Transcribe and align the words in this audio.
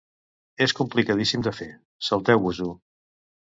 És 0.65 0.73
complicadíssim 0.79 1.45
de 1.49 1.53
fer, 1.59 1.69
salteu-vos-ho! 2.09 2.69